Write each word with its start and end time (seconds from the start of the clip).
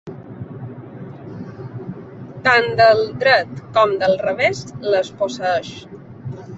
Tant 2.47 2.71
del 2.81 3.05
dret 3.25 3.53
com 3.79 3.95
del 4.03 4.19
revés, 4.27 4.65
les 4.93 5.17
posseeix. 5.23 5.75